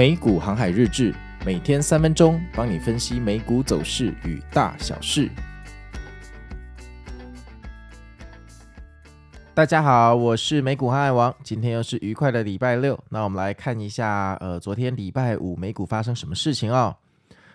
[0.00, 5.28] 美股航海日志，每天三分钟，帮你分析美股走势与大小事。
[9.52, 12.98] 大家好，我是美股航海王，今天又是愉快的礼拜六。
[13.10, 16.96] 那我们来看一下，呃，昨天礼拜五美股发生什么事情哦。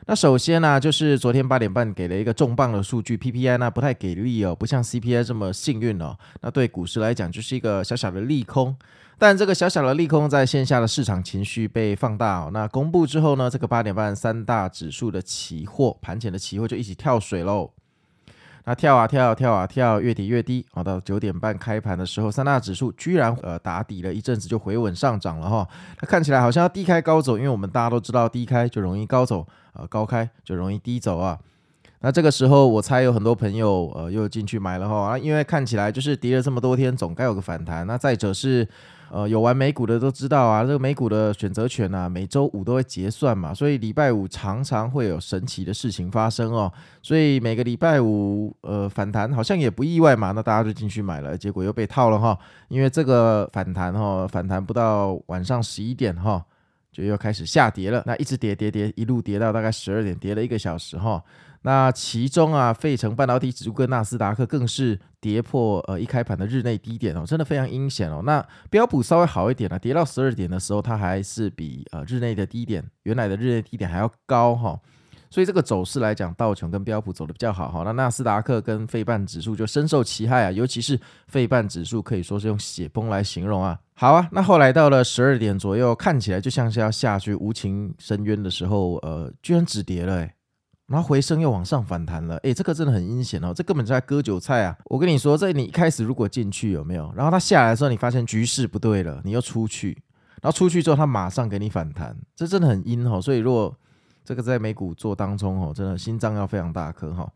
[0.08, 6.16] 那首先呢、就是昨天八点半给了一个重磅的数据，PPI 呢不太给力哦，不像 CPI 这么幸运哦。
[6.42, 8.76] 那对股市来讲，就是一个小小的利空。
[9.18, 12.52] 但这个小小的利空在线下的市场情绪被放大哦。
[12.54, 17.72] 那公布之后呢，这个八点半三大指数的期货盘前的期货就一起跳水喽。
[18.66, 20.66] 那跳啊跳啊跳啊跳，越跌越低。
[20.74, 25.68] 好，到九点半开盘的时候，三大指数居然呃打底了一阵子就回稳上涨了哈。
[25.98, 31.38] 它看起来好像要低开高走，因为我们大家都知道低开就容易高走，呃高开就容易低走啊。
[32.06, 37.88] 那这个时候，我猜有很多朋友呃又进去买了哈，因为看起来就是跌了这么多天，总该有个反弹。
[37.88, 38.68] 那再者是
[39.10, 46.72] 呃有玩美股的都知道啊，这个美股的选择权啊，每周五都会结算嘛，所以礼拜五常常会有神奇的事情发生哦。
[47.02, 56.46] 所以每个礼拜五呃反弹好像也不意外嘛，那大家就进去买了，结果又被套了哈，因为这个反弹哈，反弹不到晚上十一点哈，
[56.96, 61.22] 就又开始下跌了，那一直跌跌跌，一路跌到大概十二点，跌了一个小时哈。
[61.64, 68.22] 那其中啊，费城半导体指数跟纳斯达克更是跌破呃一开盘的日内低点哦，真的非常阴险哦。
[68.24, 74.80] 那标普稍微好一点了，跌到十二点的时候，它还是比呃日内的低点原来的日内低点还要高哈。
[75.30, 77.82] 所以这个走势来讲，道琼跟标普走得比较好哈。
[77.84, 83.78] 那纳斯达克跟费半指数就深受其害啊，尤其是费半指数可以说是用血崩来形容啊。
[83.98, 90.34] 好啊，那后来到了十二点左右，看起来就像是要下去无情深渊的时候，呃，居然止跌了诶。
[90.88, 94.78] 然后回升又往上反弹了，诶，这个真的很阴险哦，这根本就在割韭菜啊！
[94.86, 97.12] 我跟你说，这你一开始如果进去有没有？
[97.16, 99.98] 然后它下来的时候，你发现局势不对了，你又出去，
[100.44, 103.20] 然后出去之后它马上给你反弹，这真的很阴哦。
[103.20, 103.76] 所以如果
[104.24, 107.28] 这个在美股做当中哦，真的心脏要非常大颗哈。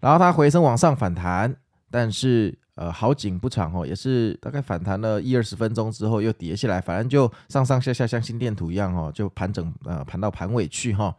[0.00, 1.56] 然后它回升往上反弹，
[1.90, 11.14] 但是呃好景不长哦，也是大概反弹了一二十分钟之后又跌下来，反正就上上下下像心电图一样哦，就盘整呃盘到盘尾去哈。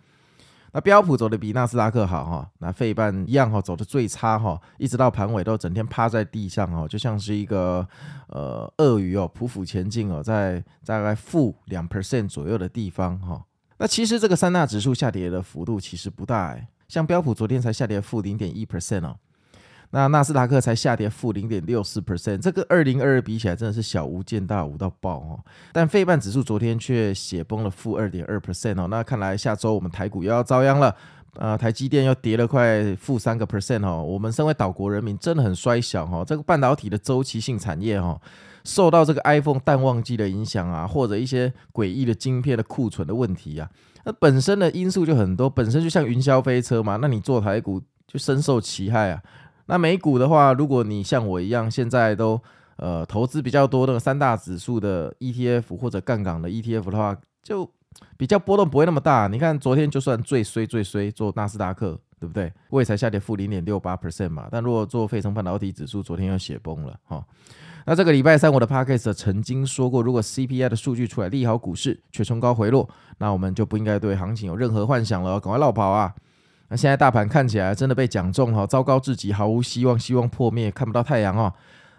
[0.74, 7.88] 那标普走的比纳斯达克好哈，那费半一样哈，走的最差哈，一直到盘尾都整天趴在地上哈，就像是一个
[8.28, 13.42] 呃鳄鱼哦，匍匐前进哦，在大概负两 percent 左右的地方哈。
[13.78, 19.16] 那其实这个三大指数下跌的幅度其实不大哎，像标普昨天才下跌负零点一 percent 哦。
[19.91, 25.40] 那纳斯达克才下跌负零点六四 percent，这个二零二二比起来真的是小巫见大巫到爆哦。
[25.72, 28.88] 但费半指数昨天却血崩了负二点二 percent 哦。
[28.90, 30.95] 那看来下周我们台股又要遭殃了。
[31.38, 34.01] 呃，台积电又跌了快负三个 percent 哦。
[34.01, 36.25] 我们身为岛国人民真的很衰小哈、哦。
[36.25, 38.22] 这个半导体的周期性产业哈、哦，
[38.63, 43.69] 受到这个 iPhone 淡旺季的影响啊，或者一些诡异的晶片的库存的问题啊，
[44.06, 46.97] 那本身的因素就很多，本身就像云霄飞车嘛。
[47.01, 49.22] 那你做台股就深受其害啊。
[49.68, 52.40] 那美股的话，如果你像我一样，现在都
[52.78, 57.70] 呃投资比较多那个三大指数的 ETF 或者杠杆的 ETF 的话，就
[58.18, 59.28] 比较波动不会那么大。
[59.28, 62.52] 你看昨天就算最衰最衰做纳斯达克，对不对？
[62.70, 64.48] 我也才下跌负零点六八 percent 嘛。
[64.52, 67.24] 但如果做费城半导体指数，昨天又血崩了哈。
[67.88, 72.90] 那这个礼拜三我的 Podcast 曾经说过，如果 CPI 的数据出来利好股市，却冲高回落，
[73.20, 76.14] 那我们就不应该对行情有任何幻想了，赶快落跑啊！
[76.70, 81.53] 那现在大盘看起来真的被讲中哈，糟糕至极，毫无希望，希望破灭，看不到太阳哦，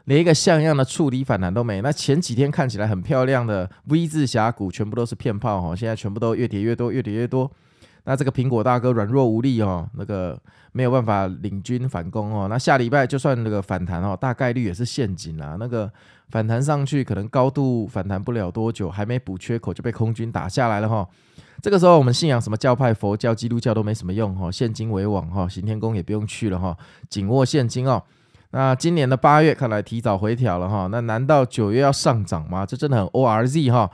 [0.07, 1.81] 连一个像样的触底反弹都没。
[1.81, 7.51] 那前几天看起来很漂亮的 V 字峡谷，全部都是骗炮哈，现在全部都越跌越多，越跌越多。
[8.05, 10.41] 那这个苹果大哥软弱无力哦，那个
[10.71, 12.47] 没有办法领军反攻哦。
[12.49, 15.57] 那下礼拜就算那个反弹哦，大概率也是陷阱啦。
[15.59, 15.91] 那个
[16.29, 21.09] 反弹上去，可能高度反弹不了多久，还没补缺口就被空军打下来了哈。
[21.63, 26.77] 这个时候我们信仰什么教派，佛教、基督教都没什么用哈，现金为王哈，行天宫也不用去了哈，
[27.09, 28.03] 紧握现金哦。
[28.51, 32.65] 那今年的八月看来提早回调了哈，那难道九月要上涨吗？
[32.65, 33.91] 这真的很 ORZ 哈。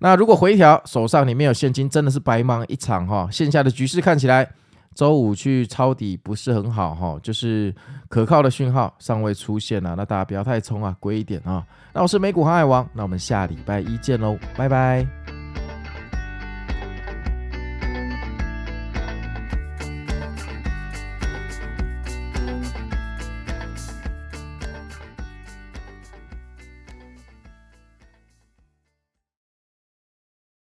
[0.00, 3.28] 那如果回调，手上你没有现金，真的是白忙一场哈。
[3.30, 4.50] 线下的局势看起来，
[4.94, 7.72] 周五去抄底不是很好哈，就是
[8.08, 9.94] 可靠的讯号尚未出现啊。
[9.96, 11.64] 那大家不要太冲啊，龟一点啊。
[11.94, 15.21] 那我是美股航海王，那我们下礼拜一见喽，拜拜。